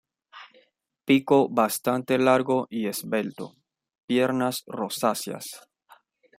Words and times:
Pico 1.05 1.47
bastante 1.47 2.17
largo 2.17 2.65
y 2.71 2.87
esbelto; 2.87 3.53
piernas 4.07 4.63
rosáceas. 4.65 5.45